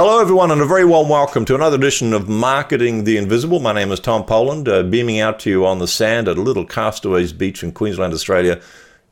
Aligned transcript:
Hello, 0.00 0.20
everyone, 0.20 0.52
and 0.52 0.60
a 0.60 0.64
very 0.64 0.84
warm 0.84 1.08
welcome 1.08 1.44
to 1.44 1.56
another 1.56 1.74
edition 1.74 2.12
of 2.12 2.28
Marketing 2.28 3.02
the 3.02 3.16
Invisible. 3.16 3.58
My 3.58 3.72
name 3.72 3.90
is 3.90 3.98
Tom 3.98 4.24
Poland, 4.24 4.68
uh, 4.68 4.84
beaming 4.84 5.18
out 5.18 5.40
to 5.40 5.50
you 5.50 5.66
on 5.66 5.80
the 5.80 5.88
sand 5.88 6.28
at 6.28 6.38
a 6.38 6.40
little 6.40 6.64
Castaways 6.64 7.32
Beach 7.32 7.64
in 7.64 7.72
Queensland, 7.72 8.14
Australia. 8.14 8.60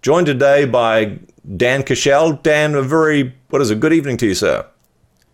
Joined 0.00 0.28
today 0.28 0.64
by 0.64 1.18
Dan 1.56 1.82
Kuschell. 1.82 2.40
Dan, 2.40 2.76
a 2.76 2.82
very, 2.82 3.34
what 3.50 3.60
is 3.60 3.72
it, 3.72 3.80
good 3.80 3.92
evening 3.92 4.16
to 4.18 4.28
you, 4.28 4.34
sir. 4.36 4.64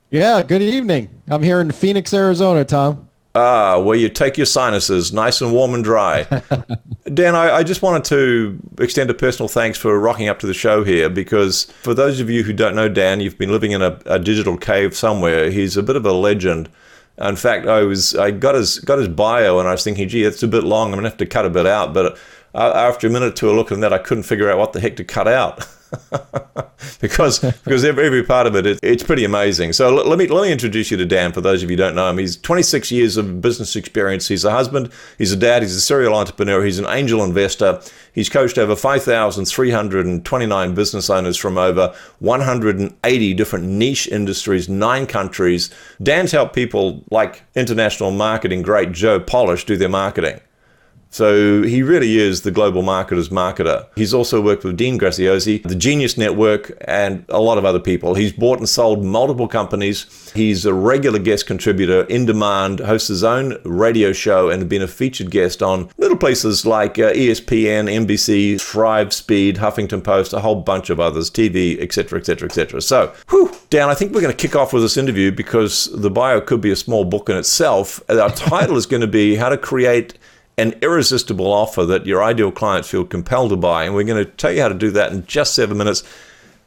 Yeah, 0.08 0.42
good 0.42 0.62
evening. 0.62 1.10
I'm 1.28 1.42
here 1.42 1.60
in 1.60 1.70
Phoenix, 1.70 2.14
Arizona, 2.14 2.64
Tom. 2.64 3.10
Ah, 3.34 3.78
where 3.78 3.96
you 3.96 4.10
take 4.10 4.36
your 4.36 4.44
sinuses 4.44 5.10
nice 5.10 5.40
and 5.40 5.52
warm 5.54 5.72
and 5.72 5.82
dry. 5.82 6.24
Dan, 7.14 7.34
I, 7.34 7.56
I, 7.56 7.62
just 7.62 7.80
wanted 7.80 8.04
to 8.04 8.58
extend 8.78 9.08
a 9.08 9.14
personal 9.14 9.48
thanks 9.48 9.78
for 9.78 9.98
rocking 9.98 10.28
up 10.28 10.38
to 10.40 10.46
the 10.46 10.52
show 10.52 10.84
here 10.84 11.08
because 11.08 11.64
for 11.82 11.94
those 11.94 12.20
of 12.20 12.28
you 12.28 12.42
who 12.42 12.52
don't 12.52 12.74
know 12.74 12.90
Dan, 12.90 13.20
you've 13.20 13.38
been 13.38 13.50
living 13.50 13.72
in 13.72 13.80
a, 13.80 13.98
a 14.04 14.18
digital 14.18 14.58
cave 14.58 14.94
somewhere. 14.94 15.50
He's 15.50 15.78
a 15.78 15.82
bit 15.82 15.96
of 15.96 16.04
a 16.04 16.12
legend. 16.12 16.68
In 17.16 17.36
fact, 17.36 17.66
I 17.66 17.84
was 17.84 18.14
I 18.14 18.32
got 18.32 18.54
his 18.54 18.80
got 18.80 18.98
his 18.98 19.08
bio 19.08 19.58
and 19.58 19.66
I 19.66 19.72
was 19.72 19.84
thinking, 19.84 20.08
gee, 20.08 20.24
it's 20.24 20.42
a 20.42 20.48
bit 20.48 20.64
long. 20.64 20.88
I'm 20.88 20.98
gonna 20.98 21.08
have 21.08 21.16
to 21.18 21.26
cut 21.26 21.46
a 21.46 21.50
bit 21.50 21.66
out. 21.66 21.94
But 21.94 22.18
uh, 22.54 22.72
after 22.74 23.06
a 23.06 23.10
minute 23.10 23.34
to 23.36 23.50
a 23.50 23.52
looking 23.52 23.78
at 23.78 23.80
that, 23.80 23.92
I 23.94 23.98
couldn't 23.98 24.24
figure 24.24 24.50
out 24.50 24.58
what 24.58 24.74
the 24.74 24.80
heck 24.80 24.96
to 24.96 25.04
cut 25.04 25.26
out. 25.26 25.66
because 27.00 27.40
because 27.40 27.84
every, 27.84 28.22
part 28.22 28.46
of 28.46 28.56
it, 28.56 28.66
it, 28.66 28.78
it's 28.82 29.02
pretty 29.02 29.24
amazing. 29.24 29.72
So 29.72 29.92
let, 29.94 30.06
let 30.06 30.18
me 30.18 30.26
let 30.26 30.42
me 30.42 30.52
introduce 30.52 30.90
you 30.90 30.96
to 30.96 31.04
Dan. 31.04 31.32
For 31.32 31.40
those 31.40 31.62
of 31.62 31.70
you 31.70 31.76
who 31.76 31.82
don't 31.82 31.94
know 31.94 32.08
him, 32.08 32.18
he's 32.18 32.36
26 32.36 32.90
years 32.90 33.16
of 33.16 33.40
business 33.40 33.76
experience. 33.76 34.28
He's 34.28 34.44
a 34.44 34.50
husband, 34.50 34.92
he's 35.18 35.32
a 35.32 35.36
dad, 35.36 35.62
he's 35.62 35.74
a 35.74 35.80
serial 35.80 36.14
entrepreneur, 36.14 36.64
he's 36.64 36.78
an 36.78 36.86
angel 36.86 37.24
investor. 37.24 37.80
He's 38.14 38.28
coached 38.28 38.58
over 38.58 38.76
5,329 38.76 40.74
business 40.74 41.08
owners 41.08 41.36
from 41.38 41.56
over 41.56 41.94
180 42.18 43.34
different 43.34 43.64
niche 43.64 44.06
industries, 44.08 44.68
nine 44.68 45.06
countries. 45.06 45.70
Dan's 46.02 46.32
helped 46.32 46.54
people 46.54 47.04
like 47.10 47.42
international 47.54 48.10
marketing 48.10 48.60
great 48.62 48.92
Joe 48.92 49.18
Polish 49.18 49.64
do 49.64 49.76
their 49.76 49.88
marketing. 49.88 50.40
So 51.12 51.62
he 51.62 51.82
really 51.82 52.18
is 52.18 52.40
the 52.40 52.50
global 52.50 52.82
marketer's 52.82 53.28
marketer. 53.28 53.86
He's 53.94 54.14
also 54.14 54.40
worked 54.40 54.64
with 54.64 54.78
Dean 54.78 54.98
Graziosi, 54.98 55.62
the 55.62 55.74
Genius 55.74 56.16
Network, 56.16 56.72
and 56.80 57.24
a 57.28 57.40
lot 57.40 57.58
of 57.58 57.66
other 57.66 57.78
people. 57.78 58.14
He's 58.14 58.32
bought 58.32 58.58
and 58.58 58.68
sold 58.68 59.04
multiple 59.04 59.46
companies. 59.46 60.32
He's 60.34 60.64
a 60.64 60.72
regular 60.72 61.18
guest 61.18 61.46
contributor, 61.46 62.04
in 62.04 62.24
demand, 62.24 62.80
hosts 62.80 63.08
his 63.08 63.22
own 63.22 63.58
radio 63.64 64.12
show, 64.12 64.48
and 64.48 64.66
been 64.70 64.80
a 64.80 64.88
featured 64.88 65.30
guest 65.30 65.62
on 65.62 65.90
little 65.98 66.16
places 66.16 66.64
like 66.64 66.98
uh, 66.98 67.12
ESPN, 67.12 67.92
NBC, 68.06 68.58
Thrive 68.58 69.12
Speed, 69.12 69.56
Huffington 69.56 70.02
Post, 70.02 70.32
a 70.32 70.40
whole 70.40 70.62
bunch 70.62 70.88
of 70.88 70.98
others, 70.98 71.30
TV, 71.30 71.78
etc., 71.78 72.20
etc., 72.20 72.48
etc. 72.48 72.80
So, 72.80 73.14
whew, 73.28 73.54
Dan, 73.68 73.90
I 73.90 73.94
think 73.94 74.14
we're 74.14 74.22
going 74.22 74.34
to 74.34 74.48
kick 74.48 74.56
off 74.56 74.72
with 74.72 74.82
this 74.82 74.96
interview 74.96 75.30
because 75.30 75.90
the 75.92 76.10
bio 76.10 76.40
could 76.40 76.62
be 76.62 76.70
a 76.70 76.76
small 76.76 77.04
book 77.04 77.28
in 77.28 77.36
itself. 77.36 78.02
Our 78.08 78.30
title 78.30 78.76
is 78.76 78.86
going 78.86 79.02
to 79.02 79.06
be 79.06 79.36
How 79.36 79.50
to 79.50 79.58
Create 79.58 80.14
an 80.58 80.74
irresistible 80.82 81.52
offer 81.52 81.84
that 81.86 82.06
your 82.06 82.22
ideal 82.22 82.52
clients 82.52 82.88
feel 82.88 83.04
compelled 83.04 83.50
to 83.50 83.56
buy. 83.56 83.84
And 83.84 83.94
we're 83.94 84.04
going 84.04 84.24
to 84.24 84.30
tell 84.30 84.52
you 84.52 84.60
how 84.60 84.68
to 84.68 84.74
do 84.74 84.90
that 84.92 85.12
in 85.12 85.26
just 85.26 85.54
seven 85.54 85.78
minutes. 85.78 86.02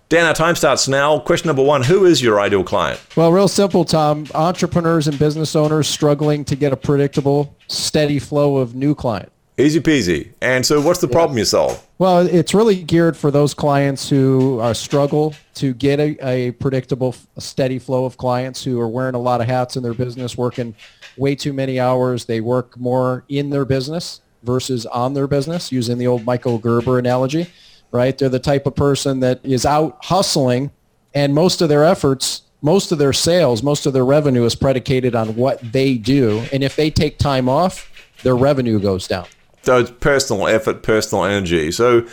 Dan, 0.07 0.25
our 0.25 0.33
time 0.33 0.55
starts 0.55 0.87
now. 0.87 1.19
Question 1.19 1.47
number 1.47 1.63
one 1.63 1.83
Who 1.83 2.05
is 2.05 2.21
your 2.21 2.39
ideal 2.39 2.63
client? 2.63 2.99
Well, 3.15 3.31
real 3.31 3.47
simple, 3.47 3.85
Tom. 3.85 4.27
Entrepreneurs 4.35 5.07
and 5.07 5.17
business 5.17 5.55
owners 5.55 5.87
struggling 5.87 6.45
to 6.45 6.55
get 6.55 6.73
a 6.73 6.77
predictable, 6.77 7.55
steady 7.67 8.19
flow 8.19 8.57
of 8.57 8.75
new 8.75 8.93
clients. 8.93 9.31
Easy 9.57 9.79
peasy. 9.79 10.31
And 10.41 10.65
so, 10.65 10.81
what's 10.81 10.99
the 11.01 11.07
problem 11.07 11.37
you 11.37 11.45
solve? 11.45 11.84
Well, 11.97 12.27
it's 12.27 12.53
really 12.53 12.83
geared 12.83 13.15
for 13.15 13.31
those 13.31 13.53
clients 13.53 14.09
who 14.09 14.59
uh, 14.59 14.73
struggle 14.73 15.33
to 15.55 15.73
get 15.73 16.01
a, 16.01 16.17
a 16.27 16.51
predictable, 16.51 17.15
a 17.37 17.41
steady 17.41 17.79
flow 17.79 18.03
of 18.03 18.17
clients 18.17 18.61
who 18.65 18.81
are 18.81 18.89
wearing 18.89 19.15
a 19.15 19.19
lot 19.19 19.39
of 19.39 19.47
hats 19.47 19.77
in 19.77 19.83
their 19.83 19.93
business, 19.93 20.37
working 20.37 20.75
way 21.15 21.35
too 21.35 21.53
many 21.53 21.79
hours. 21.79 22.25
They 22.25 22.41
work 22.41 22.77
more 22.77 23.23
in 23.29 23.49
their 23.49 23.63
business 23.63 24.19
versus 24.43 24.85
on 24.85 25.13
their 25.13 25.25
business, 25.25 25.71
using 25.71 25.97
the 25.97 26.07
old 26.07 26.25
Michael 26.25 26.57
Gerber 26.57 26.99
analogy, 26.99 27.47
right? 27.93 28.17
They're 28.17 28.27
the 28.27 28.39
type 28.39 28.65
of 28.65 28.75
person 28.75 29.21
that 29.21 29.39
is 29.45 29.65
out 29.65 29.97
hustling 30.03 30.71
and 31.13 31.33
most 31.33 31.61
of 31.61 31.69
their 31.69 31.85
efforts, 31.85 32.41
most 32.61 32.91
of 32.91 32.97
their 32.97 33.13
sales, 33.13 33.63
most 33.63 33.85
of 33.85 33.93
their 33.93 34.03
revenue 34.03 34.43
is 34.43 34.53
predicated 34.53 35.15
on 35.15 35.37
what 35.37 35.61
they 35.71 35.97
do. 35.97 36.43
And 36.51 36.61
if 36.61 36.75
they 36.75 36.91
take 36.91 37.17
time 37.17 37.47
off, 37.47 37.89
their 38.23 38.35
revenue 38.35 38.81
goes 38.81 39.07
down. 39.07 39.27
So 39.65 39.79
it's 39.79 39.91
personal 39.91 40.47
effort, 40.47 40.83
personal 40.83 41.25
energy. 41.25 41.71
So 41.71 42.05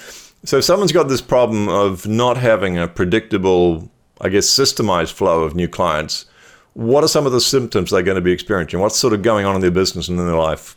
so 0.45 0.61
someone's 0.61 0.93
got 0.93 1.09
this 1.09 1.21
problem 1.21 1.69
of 1.69 2.07
not 2.07 2.37
having 2.37 2.77
a 2.77 2.89
predictable, 2.89 3.91
I 4.21 4.29
guess, 4.29 4.47
systemized 4.47 5.13
flow 5.13 5.45
of 5.45 5.55
new 5.55 5.69
clients 5.69 6.27
what 6.75 7.05
are 7.05 7.09
some 7.09 7.27
of 7.27 7.33
the 7.33 7.41
symptoms 7.41 7.91
they're 7.91 8.03
going 8.03 8.17
to 8.17 8.23
be 8.23 8.33
experiencing? 8.33 8.81
What's 8.81 8.97
sort 8.97 9.13
of 9.13 9.23
going 9.23 9.45
on 9.45 9.55
in 9.55 9.61
their 9.61 9.71
business 9.71 10.09
and 10.09 10.19
in 10.19 10.27
their 10.27 10.37
life? 10.37 10.77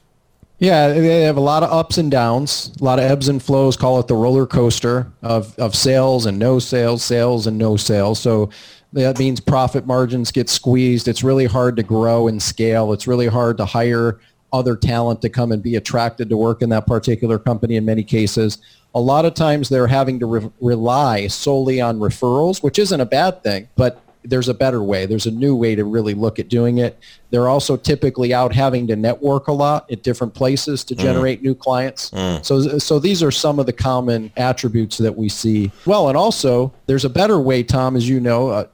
Yeah, 0.59 0.93
they 0.93 1.23
have 1.23 1.35
a 1.35 1.41
lot 1.41 1.63
of 1.63 1.71
ups 1.71 1.97
and 1.97 2.09
downs, 2.09 2.71
a 2.79 2.83
lot 2.83 2.97
of 2.97 3.05
ebbs 3.05 3.27
and 3.27 3.43
flows. 3.43 3.75
Call 3.75 3.99
it 3.99 4.07
the 4.07 4.15
roller 4.15 4.45
coaster 4.45 5.11
of, 5.21 5.57
of 5.59 5.75
sales 5.75 6.25
and 6.25 6.39
no 6.39 6.59
sales, 6.59 7.03
sales 7.03 7.45
and 7.45 7.57
no 7.57 7.75
sales. 7.75 8.19
So 8.19 8.49
that 8.93 9.19
means 9.19 9.41
profit 9.41 9.85
margins 9.85 10.31
get 10.31 10.49
squeezed. 10.49 11.09
It's 11.09 11.23
really 11.23 11.45
hard 11.45 11.75
to 11.75 11.83
grow 11.83 12.29
and 12.29 12.41
scale. 12.41 12.93
It's 12.93 13.05
really 13.05 13.27
hard 13.27 13.57
to 13.57 13.65
hire 13.65 14.19
other 14.55 14.75
talent 14.75 15.21
to 15.21 15.29
come 15.29 15.51
and 15.51 15.61
be 15.61 15.75
attracted 15.75 16.29
to 16.29 16.37
work 16.37 16.61
in 16.61 16.69
that 16.69 16.87
particular 16.87 17.37
company 17.37 17.75
in 17.75 17.85
many 17.85 18.03
cases. 18.03 18.57
A 18.93 18.99
lot 18.99 19.25
of 19.25 19.33
times 19.33 19.67
they're 19.67 19.87
having 19.87 20.19
to 20.19 20.25
re- 20.25 20.51
rely 20.61 21.27
solely 21.27 21.81
on 21.81 21.99
referrals, 21.99 22.63
which 22.63 22.79
isn't 22.79 23.01
a 23.01 23.05
bad 23.05 23.43
thing, 23.43 23.67
but 23.75 24.01
there's 24.23 24.47
a 24.47 24.53
better 24.53 24.81
way. 24.81 25.05
There's 25.05 25.25
a 25.25 25.31
new 25.31 25.55
way 25.55 25.75
to 25.75 25.83
really 25.83 26.13
look 26.13 26.39
at 26.39 26.47
doing 26.47 26.79
it. 26.79 26.97
They're 27.29 27.49
also 27.49 27.77
typically 27.77 28.33
out 28.33 28.53
having 28.53 28.87
to 28.87 28.95
network 28.95 29.47
a 29.47 29.51
lot 29.51 29.91
at 29.91 30.01
different 30.01 30.33
places 30.33 30.83
to 30.85 30.95
mm. 30.95 30.99
generate 30.99 31.41
mm. 31.41 31.43
new 31.43 31.55
clients. 31.55 32.09
Mm. 32.11 32.43
So, 32.43 32.77
so 32.79 32.97
these 32.97 33.21
are 33.21 33.31
some 33.31 33.59
of 33.59 33.65
the 33.65 33.73
common 33.73 34.31
attributes 34.37 34.97
that 34.99 35.15
we 35.15 35.29
see. 35.29 35.71
Well, 35.85 36.07
and 36.09 36.17
also 36.17 36.73
there's 36.87 37.05
a 37.05 37.09
better 37.09 37.39
way, 37.39 37.63
Tom, 37.63 37.95
as 37.95 38.07
you 38.07 38.19
know, 38.19 38.49
uh, 38.49 38.67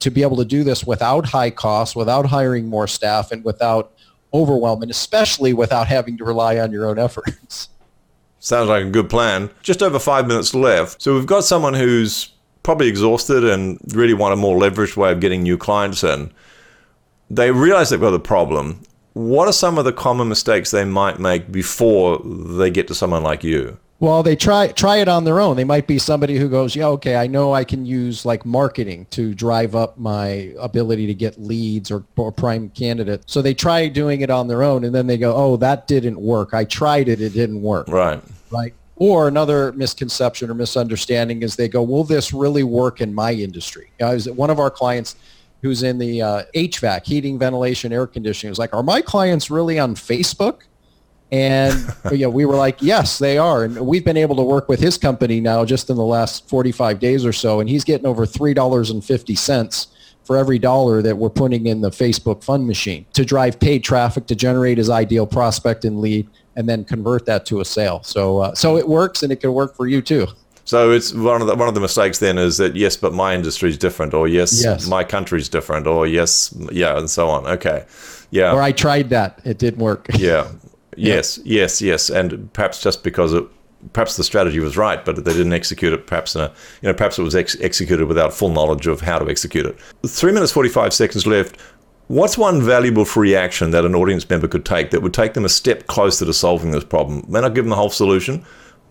to 0.00 0.10
be 0.10 0.22
able 0.22 0.36
to 0.36 0.44
do 0.44 0.64
this 0.64 0.84
without 0.84 1.26
high 1.26 1.50
costs, 1.50 1.96
without 1.96 2.26
hiring 2.26 2.66
more 2.66 2.86
staff, 2.86 3.32
and 3.32 3.44
without 3.44 3.92
overwhelming, 4.36 4.90
especially 4.90 5.52
without 5.52 5.86
having 5.86 6.16
to 6.18 6.24
rely 6.24 6.58
on 6.58 6.70
your 6.70 6.86
own 6.86 6.98
efforts. 6.98 7.68
Sounds 8.38 8.68
like 8.68 8.84
a 8.84 8.90
good 8.90 9.10
plan. 9.10 9.50
Just 9.62 9.82
over 9.82 9.98
five 9.98 10.28
minutes 10.28 10.54
left. 10.54 11.02
So 11.02 11.14
we've 11.14 11.26
got 11.26 11.44
someone 11.44 11.74
who's 11.74 12.30
probably 12.66 12.88
exhausted 12.88 13.44
and 13.44 13.78
really 13.94 14.12
want 14.12 14.32
a 14.32 14.36
more 14.36 14.58
leveraged 14.58 14.96
way 14.96 15.12
of 15.12 15.20
getting 15.20 15.42
new 15.42 15.56
clients 15.56 16.02
in, 16.02 16.30
they 17.30 17.50
realize 17.52 17.90
they've 17.90 18.00
got 18.00 18.12
a 18.12 18.18
problem. 18.18 18.82
What 19.12 19.48
are 19.48 19.52
some 19.52 19.78
of 19.78 19.84
the 19.84 19.92
common 19.92 20.28
mistakes 20.28 20.72
they 20.72 20.84
might 20.84 21.18
make 21.20 21.50
before 21.50 22.18
they 22.24 22.70
get 22.70 22.88
to 22.88 22.94
someone 22.94 23.22
like 23.22 23.44
you? 23.44 23.78
Well, 23.98 24.22
they 24.22 24.36
try 24.36 24.68
try 24.68 24.98
it 24.98 25.08
on 25.08 25.24
their 25.24 25.40
own. 25.40 25.56
They 25.56 25.64
might 25.64 25.86
be 25.86 25.98
somebody 25.98 26.36
who 26.36 26.48
goes, 26.48 26.76
"Yeah, 26.76 26.88
okay, 26.88 27.16
I 27.16 27.26
know 27.26 27.54
I 27.54 27.64
can 27.64 27.86
use 27.86 28.26
like 28.26 28.44
marketing 28.44 29.06
to 29.10 29.34
drive 29.34 29.74
up 29.74 29.98
my 29.98 30.52
ability 30.58 31.06
to 31.06 31.14
get 31.14 31.40
leads 31.40 31.90
or, 31.90 32.04
or 32.16 32.30
prime 32.30 32.68
candidate." 32.70 33.22
So 33.26 33.40
they 33.40 33.54
try 33.54 33.88
doing 33.88 34.20
it 34.20 34.28
on 34.28 34.48
their 34.48 34.62
own, 34.62 34.84
and 34.84 34.94
then 34.94 35.06
they 35.06 35.16
go, 35.16 35.34
"Oh, 35.34 35.56
that 35.58 35.86
didn't 35.86 36.20
work. 36.20 36.52
I 36.52 36.64
tried 36.64 37.08
it; 37.08 37.22
it 37.22 37.32
didn't 37.32 37.62
work." 37.62 37.88
Right. 37.88 38.22
Right. 38.50 38.74
Or 38.96 39.28
another 39.28 39.72
misconception 39.72 40.50
or 40.50 40.54
misunderstanding 40.54 41.42
is 41.42 41.56
they 41.56 41.68
go, 41.68 41.82
will 41.82 42.04
this 42.04 42.32
really 42.32 42.62
work 42.62 43.02
in 43.02 43.14
my 43.14 43.32
industry? 43.32 43.90
You 44.00 44.06
know, 44.06 44.32
one 44.32 44.48
of 44.48 44.58
our 44.58 44.70
clients 44.70 45.16
who's 45.60 45.82
in 45.82 45.98
the 45.98 46.22
uh, 46.22 46.42
HVAC, 46.54 47.04
heating, 47.04 47.38
ventilation, 47.38 47.92
air 47.92 48.06
conditioning, 48.06 48.50
was 48.50 48.58
like, 48.58 48.72
are 48.72 48.82
my 48.82 49.02
clients 49.02 49.50
really 49.50 49.78
on 49.78 49.94
Facebook? 49.94 50.60
And 51.32 51.74
you 52.12 52.18
know, 52.18 52.30
we 52.30 52.44
were 52.44 52.56
like, 52.56 52.80
yes, 52.80 53.18
they 53.18 53.38
are. 53.38 53.64
And 53.64 53.86
we've 53.86 54.04
been 54.04 54.16
able 54.16 54.36
to 54.36 54.42
work 54.42 54.68
with 54.68 54.80
his 54.80 54.96
company 54.98 55.40
now 55.40 55.64
just 55.64 55.90
in 55.90 55.96
the 55.96 56.04
last 56.04 56.48
45 56.48 57.00
days 57.00 57.24
or 57.24 57.32
so. 57.32 57.60
And 57.60 57.68
he's 57.68 57.84
getting 57.84 58.06
over 58.06 58.26
$3.50 58.26 59.86
for 60.24 60.36
every 60.36 60.58
dollar 60.58 61.02
that 61.02 61.16
we're 61.16 61.30
putting 61.30 61.66
in 61.66 61.80
the 61.80 61.90
Facebook 61.90 62.42
fund 62.42 62.66
machine 62.66 63.06
to 63.12 63.24
drive 63.24 63.60
paid 63.60 63.84
traffic 63.84 64.26
to 64.26 64.34
generate 64.34 64.76
his 64.76 64.90
ideal 64.90 65.26
prospect 65.26 65.84
and 65.84 66.00
lead 66.00 66.28
and 66.56 66.68
then 66.68 66.84
convert 66.84 67.26
that 67.26 67.46
to 67.46 67.60
a 67.60 67.64
sale. 67.64 68.02
So 68.02 68.38
uh, 68.38 68.54
so 68.54 68.76
it 68.76 68.88
works, 68.88 69.22
and 69.22 69.30
it 69.30 69.40
can 69.40 69.52
work 69.52 69.76
for 69.76 69.86
you 69.86 70.02
too. 70.02 70.26
So 70.64 70.90
it's 70.90 71.12
one 71.12 71.40
of 71.40 71.46
the 71.46 71.54
one 71.54 71.68
of 71.68 71.74
the 71.74 71.80
mistakes 71.80 72.18
then 72.18 72.38
is 72.38 72.56
that 72.56 72.74
yes, 72.74 72.96
but 72.96 73.12
my 73.12 73.34
industry 73.34 73.70
is 73.70 73.78
different, 73.78 74.14
or 74.14 74.26
yes, 74.26 74.64
yes. 74.64 74.88
my 74.88 75.04
country's 75.04 75.48
different, 75.48 75.86
or 75.86 76.06
yes, 76.06 76.52
yeah, 76.72 76.98
and 76.98 77.08
so 77.08 77.28
on. 77.28 77.46
Okay, 77.46 77.84
yeah. 78.30 78.52
Or 78.52 78.60
I 78.60 78.72
tried 78.72 79.10
that, 79.10 79.40
it 79.44 79.58
didn't 79.58 79.78
work. 79.78 80.08
Yeah. 80.16 80.50
Yes, 80.96 81.38
yeah. 81.44 81.62
yes, 81.62 81.82
yes, 81.82 82.10
and 82.10 82.52
perhaps 82.52 82.82
just 82.82 83.04
because 83.04 83.32
it, 83.32 83.44
perhaps 83.92 84.16
the 84.16 84.24
strategy 84.24 84.58
was 84.58 84.76
right, 84.76 85.04
but 85.04 85.16
they 85.16 85.32
didn't 85.32 85.52
execute 85.52 85.92
it. 85.92 86.06
Perhaps 86.06 86.34
in 86.34 86.40
a, 86.42 86.52
you 86.82 86.88
know, 86.88 86.94
perhaps 86.94 87.18
it 87.18 87.22
was 87.22 87.36
ex- 87.36 87.60
executed 87.60 88.06
without 88.06 88.32
full 88.32 88.48
knowledge 88.48 88.86
of 88.86 89.00
how 89.00 89.18
to 89.18 89.28
execute 89.28 89.66
it. 89.66 89.78
Three 90.06 90.32
minutes 90.32 90.52
forty 90.52 90.68
five 90.68 90.92
seconds 90.92 91.26
left. 91.26 91.60
What's 92.08 92.38
one 92.38 92.62
valuable 92.62 93.04
free 93.04 93.34
action 93.34 93.72
that 93.72 93.84
an 93.84 93.94
audience 93.94 94.28
member 94.30 94.46
could 94.46 94.64
take 94.64 94.90
that 94.90 95.02
would 95.02 95.12
take 95.12 95.34
them 95.34 95.44
a 95.44 95.48
step 95.48 95.88
closer 95.88 96.24
to 96.24 96.32
solving 96.32 96.70
this 96.70 96.84
problem? 96.84 97.24
May 97.28 97.40
not 97.40 97.54
give 97.54 97.64
them 97.64 97.70
the 97.70 97.76
whole 97.76 97.90
solution, 97.90 98.44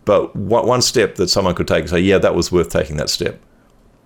but 0.04 0.36
one 0.36 0.82
step 0.82 1.16
that 1.16 1.30
someone 1.30 1.56
could 1.56 1.68
take 1.68 1.82
and 1.82 1.90
say, 1.90 2.00
yeah, 2.00 2.18
that 2.18 2.36
was 2.36 2.52
worth 2.52 2.70
taking 2.70 2.98
that 2.98 3.10
step. 3.10 3.40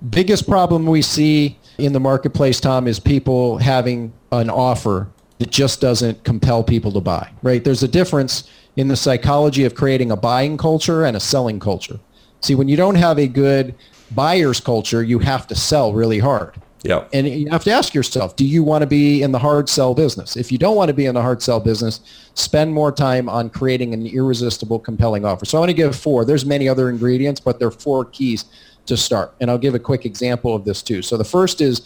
Biggest 0.09 0.47
problem 0.47 0.85
we 0.85 1.01
see 1.01 1.57
in 1.79 1.93
the 1.93 1.99
marketplace, 1.99 2.59
Tom, 2.59 2.87
is 2.87 2.99
people 2.99 3.57
having 3.57 4.13
an 4.31 4.49
offer 4.49 5.09
that 5.39 5.49
just 5.49 5.81
doesn't 5.81 6.23
compel 6.23 6.63
people 6.63 6.91
to 6.91 7.01
buy, 7.01 7.29
right? 7.41 7.63
There's 7.63 7.83
a 7.83 7.87
difference 7.87 8.49
in 8.75 8.87
the 8.87 8.95
psychology 8.95 9.65
of 9.65 9.73
creating 9.73 10.11
a 10.11 10.15
buying 10.15 10.57
culture 10.57 11.05
and 11.05 11.17
a 11.17 11.19
selling 11.19 11.59
culture. 11.59 11.99
See, 12.41 12.55
when 12.55 12.67
you 12.67 12.77
don't 12.77 12.95
have 12.95 13.17
a 13.17 13.27
good 13.27 13.75
buyer's 14.11 14.59
culture, 14.59 15.03
you 15.03 15.19
have 15.19 15.47
to 15.47 15.55
sell 15.55 15.93
really 15.93 16.19
hard. 16.19 16.61
Yeah. 16.83 17.05
And 17.11 17.27
you 17.27 17.49
have 17.49 17.63
to 17.65 17.71
ask 17.71 17.93
yourself, 17.93 18.37
do 18.37 18.45
you 18.45 18.63
want 18.63 18.83
to 18.83 18.87
be 18.87 19.21
in 19.21 19.33
the 19.33 19.39
hard 19.39 19.67
sell 19.67 19.93
business? 19.93 20.37
If 20.37 20.51
you 20.51 20.57
don't 20.57 20.77
want 20.77 20.87
to 20.87 20.93
be 20.93 21.07
in 21.07 21.15
the 21.15 21.21
hard 21.21 21.41
sell 21.41 21.59
business, 21.59 21.99
spend 22.35 22.73
more 22.73 22.91
time 22.91 23.27
on 23.27 23.49
creating 23.49 23.93
an 23.93 24.07
irresistible, 24.07 24.79
compelling 24.79 25.25
offer. 25.25 25.43
So 25.45 25.57
I 25.57 25.59
want 25.59 25.71
to 25.71 25.73
give 25.75 25.93
four. 25.95 26.23
There's 26.23 26.45
many 26.45 26.69
other 26.69 26.89
ingredients, 26.89 27.41
but 27.41 27.59
there 27.59 27.67
are 27.67 27.71
four 27.71 28.05
keys 28.05 28.45
to 28.85 28.95
start. 28.95 29.33
And 29.41 29.51
I'll 29.51 29.57
give 29.57 29.75
a 29.75 29.79
quick 29.79 30.05
example 30.05 30.55
of 30.55 30.63
this 30.63 30.81
too. 30.81 31.01
So 31.01 31.17
the 31.17 31.25
first 31.25 31.59
is 31.59 31.81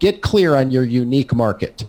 get 0.00 0.22
clear 0.22 0.56
on 0.56 0.72
your 0.72 0.84
unique 0.84 1.32
market 1.32 1.84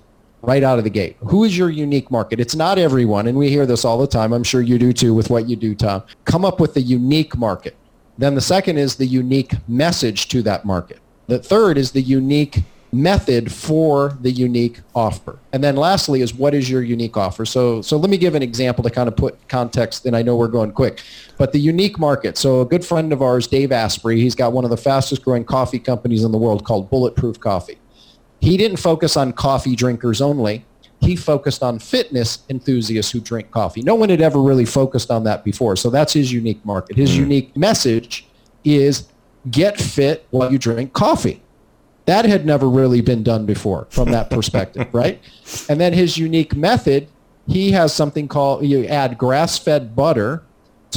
right 0.47 0.63
out 0.63 0.77
of 0.77 0.85
the 0.85 0.89
gate. 0.89 1.17
Who 1.19 1.43
is 1.43 1.57
your 1.57 1.69
unique 1.69 2.09
market? 2.09 2.39
It's 2.39 2.55
not 2.55 2.79
everyone, 2.79 3.27
and 3.27 3.37
we 3.37 3.49
hear 3.49 3.65
this 3.65 3.83
all 3.83 3.97
the 3.97 4.07
time. 4.07 4.31
I'm 4.31 4.45
sure 4.45 4.61
you 4.61 4.79
do 4.79 4.93
too 4.93 5.13
with 5.13 5.29
what 5.29 5.49
you 5.49 5.57
do, 5.57 5.75
Tom. 5.75 6.03
Come 6.23 6.45
up 6.45 6.61
with 6.61 6.73
the 6.73 6.81
unique 6.81 7.37
market. 7.37 7.75
Then 8.17 8.33
the 8.33 8.41
second 8.41 8.77
is 8.77 8.95
the 8.95 9.05
unique 9.05 9.53
message 9.67 10.29
to 10.29 10.41
that 10.43 10.63
market. 10.63 10.99
The 11.27 11.37
third 11.37 11.77
is 11.77 11.91
the 11.91 12.01
unique 12.01 12.63
method 12.93 13.51
for 13.51 14.17
the 14.21 14.31
unique 14.31 14.79
offer. 14.95 15.37
And 15.51 15.61
then 15.61 15.75
lastly 15.75 16.21
is 16.21 16.33
what 16.33 16.53
is 16.53 16.69
your 16.69 16.81
unique 16.81 17.17
offer? 17.17 17.45
So 17.45 17.81
so 17.81 17.97
let 17.97 18.09
me 18.09 18.17
give 18.17 18.33
an 18.33 18.41
example 18.41 18.81
to 18.85 18.89
kind 18.89 19.09
of 19.09 19.17
put 19.17 19.35
context 19.49 20.05
and 20.05 20.15
I 20.15 20.21
know 20.21 20.37
we're 20.37 20.47
going 20.47 20.71
quick. 20.71 21.01
But 21.37 21.51
the 21.51 21.59
unique 21.59 21.99
market. 21.99 22.37
So 22.37 22.61
a 22.61 22.65
good 22.65 22.85
friend 22.85 23.11
of 23.11 23.21
ours, 23.21 23.45
Dave 23.45 23.73
Asprey, 23.73 24.21
he's 24.21 24.35
got 24.35 24.53
one 24.53 24.63
of 24.63 24.69
the 24.69 24.77
fastest 24.77 25.21
growing 25.25 25.43
coffee 25.43 25.79
companies 25.79 26.23
in 26.23 26.31
the 26.31 26.37
world 26.37 26.63
called 26.63 26.89
Bulletproof 26.89 27.41
Coffee. 27.41 27.77
He 28.39 28.57
didn't 28.57 28.77
focus 28.77 29.17
on 29.17 29.33
coffee 29.33 29.75
drinkers 29.75 30.21
only. 30.21 30.65
He 30.99 31.15
focused 31.15 31.61
on 31.61 31.79
fitness 31.79 32.39
enthusiasts 32.49 33.11
who 33.11 33.19
drink 33.19 33.51
coffee. 33.51 33.81
No 33.81 33.95
one 33.95 34.09
had 34.09 34.21
ever 34.21 34.41
really 34.41 34.65
focused 34.65 35.11
on 35.11 35.23
that 35.25 35.43
before. 35.43 35.75
So 35.75 35.89
that's 35.89 36.13
his 36.13 36.31
unique 36.31 36.63
market. 36.65 36.97
His 36.97 37.11
mm. 37.11 37.17
unique 37.17 37.55
message 37.55 38.27
is 38.63 39.07
get 39.49 39.79
fit 39.79 40.25
while 40.31 40.51
you 40.51 40.57
drink 40.57 40.93
coffee. 40.93 41.41
That 42.05 42.25
had 42.25 42.45
never 42.45 42.69
really 42.69 43.01
been 43.01 43.21
done 43.21 43.45
before 43.45 43.87
from 43.89 44.11
that 44.11 44.29
perspective, 44.29 44.87
right? 44.93 45.21
And 45.69 45.79
then 45.79 45.93
his 45.93 46.17
unique 46.17 46.55
method, 46.55 47.09
he 47.47 47.71
has 47.71 47.93
something 47.93 48.27
called 48.27 48.65
you 48.65 48.85
add 48.85 49.17
grass-fed 49.17 49.95
butter 49.95 50.43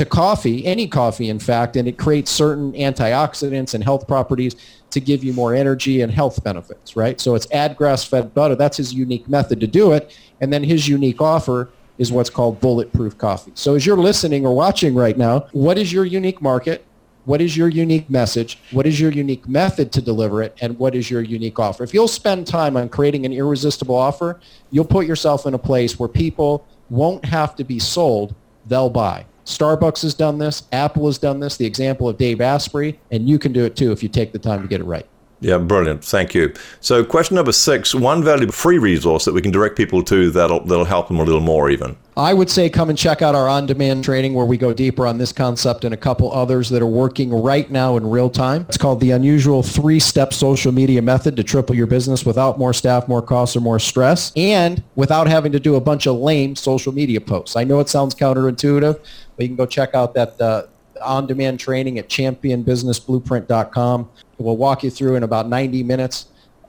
to 0.01 0.07
coffee, 0.07 0.65
any 0.65 0.89
coffee 0.89 1.29
in 1.29 1.39
fact, 1.39 1.77
and 1.77 1.87
it 1.87 1.99
creates 1.99 2.31
certain 2.31 2.73
antioxidants 2.73 3.75
and 3.75 3.85
health 3.85 4.09
properties 4.09 4.57
to 4.89 4.99
give 4.99 5.23
you 5.23 5.35
more 5.35 5.55
energy 5.55 6.01
and 6.01 6.11
health 6.11 6.43
benefits, 6.43 6.97
right? 6.97 7.21
So 7.21 7.35
it's 7.35 7.47
add 7.53 7.77
grass-fed 7.77 8.33
butter. 8.33 8.55
That's 8.55 8.79
his 8.79 8.95
unique 8.95 9.29
method 9.29 9.61
to 9.61 9.67
do 9.67 9.93
it. 9.93 10.17
And 10.41 10.51
then 10.51 10.65
his 10.65 10.89
unique 10.89 11.21
offer 11.21 11.69
is 11.99 12.11
what's 12.11 12.31
called 12.31 12.63
bulletproof 12.63 13.19
coffee. 13.19 13.53
So 13.55 13.75
as 13.75 13.85
you're 13.85 13.99
listening 13.99 14.47
or 14.47 14.57
watching 14.57 14.95
right 14.95 15.19
now, 15.19 15.41
what 15.53 15.77
is 15.77 15.93
your 15.93 16.07
unique 16.07 16.41
market? 16.41 16.83
What 17.27 17.43
is 17.43 17.55
your 17.55 17.69
unique 17.69 18.09
message? 18.09 18.59
What 18.71 18.87
is 18.87 18.99
your 18.99 19.11
unique 19.11 19.47
method 19.47 19.93
to 19.93 20.01
deliver 20.01 20.43
it? 20.43 20.57
And 20.63 20.79
what 20.79 20.95
is 20.95 21.11
your 21.11 21.21
unique 21.21 21.59
offer? 21.59 21.85
If 21.85 21.93
you'll 21.93 22.09
spend 22.09 22.47
time 22.47 22.75
on 22.79 22.89
creating 22.89 23.27
an 23.27 23.35
irresistible 23.35 23.97
offer, 23.97 24.41
you'll 24.71 24.87
put 24.87 25.05
yourself 25.07 25.45
in 25.45 25.53
a 25.53 25.59
place 25.59 25.99
where 25.99 26.09
people 26.09 26.67
won't 26.89 27.27
have 27.27 27.55
to 27.57 27.65
be 27.65 27.79
sold, 27.79 28.35
they'll 28.67 28.89
buy. 28.89 29.27
Starbucks 29.51 30.03
has 30.03 30.15
done 30.15 30.39
this. 30.39 30.63
Apple 30.73 31.07
has 31.07 31.19
done 31.19 31.41
this. 31.41 31.57
The 31.57 31.67
example 31.67 32.09
of 32.09 32.17
Dave 32.17 32.41
Asprey, 32.41 32.99
and 33.11 33.29
you 33.29 33.39
can 33.39 33.53
do 33.53 33.65
it 33.65 33.77
too 33.77 33.93
if 33.93 34.03
you 34.03 34.09
take 34.09 34.33
the 34.33 34.39
time 34.39 34.63
to 34.63 34.69
get 34.69 34.81
it 34.81 34.85
right. 34.85 35.07
Yeah, 35.43 35.57
brilliant. 35.57 36.05
Thank 36.05 36.35
you. 36.35 36.53
So, 36.81 37.03
question 37.03 37.35
number 37.35 37.53
six: 37.53 37.95
one 37.95 38.23
valuable 38.23 38.53
free 38.53 38.77
resource 38.77 39.25
that 39.25 39.33
we 39.33 39.41
can 39.41 39.51
direct 39.51 39.75
people 39.75 40.03
to 40.05 40.31
that'll 40.31 40.61
that'll 40.65 40.85
help 40.85 41.09
them 41.09 41.19
a 41.19 41.25
little 41.25 41.41
more, 41.41 41.71
even. 41.71 41.97
I 42.15 42.35
would 42.35 42.51
say 42.51 42.69
come 42.69 42.91
and 42.91 42.99
check 42.99 43.23
out 43.23 43.35
our 43.35 43.49
on-demand 43.49 44.05
training 44.05 44.35
where 44.35 44.45
we 44.45 44.59
go 44.59 44.75
deeper 44.75 45.07
on 45.07 45.17
this 45.17 45.33
concept 45.33 45.87
and 45.87 45.95
a 45.95 45.97
couple 45.97 46.31
others 46.31 46.69
that 46.69 46.83
are 46.83 46.87
working 46.87 47.31
right 47.31 47.71
now 47.71 47.97
in 47.97 48.05
real 48.05 48.29
time. 48.29 48.67
It's 48.69 48.77
called 48.77 49.01
the 49.01 49.13
unusual 49.13 49.63
three-step 49.63 50.35
social 50.35 50.73
media 50.73 51.01
method 51.01 51.37
to 51.37 51.45
triple 51.45 51.75
your 51.75 51.87
business 51.87 52.27
without 52.27 52.59
more 52.59 52.75
staff, 52.75 53.09
more 53.09 53.23
costs, 53.23 53.57
or 53.57 53.61
more 53.61 53.79
stress, 53.79 54.33
and 54.37 54.83
without 54.97 55.29
having 55.29 55.53
to 55.53 55.61
do 55.61 55.77
a 55.77 55.81
bunch 55.81 56.07
of 56.07 56.17
lame 56.17 56.57
social 56.57 56.93
media 56.93 57.21
posts. 57.23 57.57
I 57.57 57.65
know 57.65 57.81
it 57.81 57.89
sounds 57.89 58.15
counterintuitive, 58.15 59.01
but 59.41 59.45
you 59.45 59.49
can 59.49 59.57
go 59.57 59.65
check 59.65 59.95
out 59.95 60.13
that. 60.15 60.39
Uh, 60.39 60.65
on-demand 61.03 61.59
training 61.59 61.99
at 61.99 62.11
championbusinessblueprint.com. 62.11 64.11
We'll 64.37 64.59
walk 64.59 64.83
you 64.83 64.91
through 64.91 65.17
in 65.17 65.23
about 65.23 65.49
90 65.49 65.83
minutes 65.83 66.27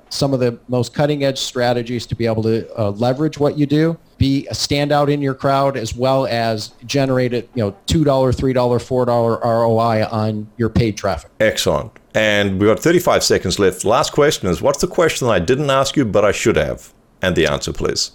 some 0.07 0.33
of 0.33 0.39
the 0.39 0.57
most 0.69 0.93
cutting 0.93 1.25
edge 1.25 1.37
strategies 1.37 2.05
to 2.05 2.15
be 2.15 2.25
able 2.25 2.43
to 2.43 2.65
uh, 2.79 2.91
leverage 2.91 3.39
what 3.39 3.57
you 3.57 3.65
do, 3.65 3.99
be 4.17 4.47
a 4.47 4.53
standout 4.53 5.11
in 5.11 5.21
your 5.21 5.33
crowd, 5.33 5.75
as 5.75 5.93
well 5.93 6.27
as 6.27 6.69
generate 6.85 7.33
it, 7.33 7.49
you 7.55 7.61
know, 7.61 7.75
$2, 7.87 8.05
$3, 8.05 8.53
$4 8.53 9.41
ROI 9.43 10.07
on 10.09 10.47
your 10.55 10.69
paid 10.69 10.95
traffic. 10.95 11.29
Excellent. 11.41 11.91
And 12.15 12.57
we've 12.57 12.69
got 12.69 12.79
35 12.79 13.21
seconds 13.21 13.59
left. 13.59 13.83
Last 13.83 14.13
question 14.13 14.47
is, 14.47 14.61
what's 14.61 14.79
the 14.79 14.87
question 14.87 15.27
I 15.27 15.39
didn't 15.39 15.69
ask 15.69 15.97
you, 15.97 16.05
but 16.05 16.23
I 16.23 16.31
should 16.31 16.55
have? 16.55 16.93
And 17.21 17.35
the 17.35 17.47
answer, 17.47 17.73
please. 17.73 18.11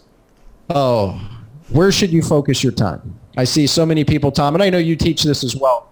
Oh, 0.71 1.21
where 1.69 1.93
should 1.93 2.11
you 2.11 2.23
focus 2.23 2.63
your 2.63 2.73
time? 2.73 3.21
I 3.37 3.45
see 3.45 3.67
so 3.67 3.85
many 3.85 4.05
people, 4.05 4.33
Tom, 4.33 4.55
and 4.55 4.63
I 4.63 4.71
know 4.71 4.79
you 4.79 4.97
teach 4.97 5.23
this 5.23 5.45
as 5.45 5.55
well, 5.55 5.91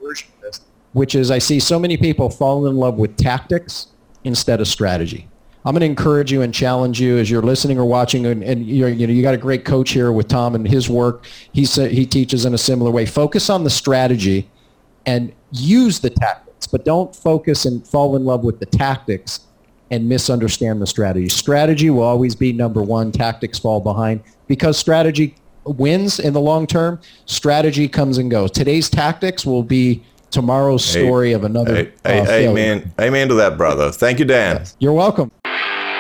which 0.93 1.15
is 1.15 1.31
I 1.31 1.39
see 1.39 1.61
so 1.61 1.79
many 1.79 1.97
people 1.97 2.31
fall 2.31 2.67
in 2.67 2.77
love 2.77 2.97
with 2.97 3.17
tactics 3.17 3.89
instead 4.25 4.61
of 4.61 4.69
strategy. 4.69 5.29
I'm 5.67 5.73
going 5.73 5.81
to 5.81 5.87
encourage 5.87 6.31
you 6.31 6.43
and 6.43 6.53
challenge 6.53 7.01
you 7.01 7.17
as 7.19 7.31
you're 7.31 7.43
listening 7.43 7.79
or 7.79 7.87
watching, 7.87 8.27
and, 8.27 8.43
and 8.43 8.67
you 8.67 8.83
know 8.83 9.13
you 9.13 9.23
got 9.23 9.35
a 9.35 9.39
great 9.39 9.65
coach 9.65 9.91
here 9.91 10.13
with 10.13 10.29
Tom 10.29 10.55
and 10.55 10.67
his 10.69 10.91
work. 10.91 11.27
He 11.53 11.65
he 11.65 12.07
teaches 12.07 12.45
in 12.45 12.53
a 12.55 12.59
similar 12.59 12.91
way. 12.91 13.07
Focus 13.07 13.49
on 13.49 13.65
the 13.65 13.71
strategy, 13.71 14.49
and 15.07 15.33
use 15.53 16.01
the 16.01 16.11
tactics, 16.11 16.67
but 16.67 16.85
don't 16.85 17.15
focus 17.17 17.65
and 17.65 17.87
fall 17.87 18.15
in 18.17 18.25
love 18.25 18.45
with 18.45 18.61
the 18.61 18.67
tactics 18.67 19.41
and 19.91 20.07
misunderstand 20.09 20.83
the 20.83 20.87
strategy. 20.87 21.29
Strategy 21.29 21.89
will 21.89 22.03
always 22.03 22.35
be 22.35 22.53
number 22.53 22.83
one. 22.83 23.11
Tactics 23.11 23.59
fall 23.59 23.81
behind 23.81 24.23
because 24.47 24.77
strategy 24.77 25.35
wins 25.65 26.19
in 26.19 26.33
the 26.33 26.41
long 26.41 26.67
term. 26.67 27.01
Strategy 27.27 27.89
comes 27.89 28.19
and 28.19 28.31
goes. 28.31 28.51
Today's 28.51 28.89
tactics 28.89 29.45
will 29.45 29.63
be 29.63 30.03
tomorrow's 30.31 30.85
story 30.85 31.29
hey, 31.29 31.35
of 31.35 31.45
another. 31.45 31.75
Hey, 31.75 31.93
uh, 32.05 32.25
hey, 32.25 32.49
amen. 32.49 32.93
Amen 33.01 33.29
to 33.29 33.35
that, 33.35 33.57
brother. 33.57 33.93
Thank 33.93 34.19
you, 34.19 34.25
Dan. 34.25 34.57
Yes. 34.57 34.77
You're 34.81 34.93
welcome. 34.93 35.31